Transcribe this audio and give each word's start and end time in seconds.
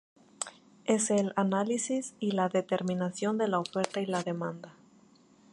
Es 0.85 1.11
el 1.11 1.31
análisis 1.35 2.15
y 2.19 2.31
la 2.31 2.49
determinación 2.49 3.37
de 3.37 3.47
la 3.47 3.59
oferta 3.59 4.01
y 4.01 4.07
la 4.07 4.23
demanda. 4.23 4.73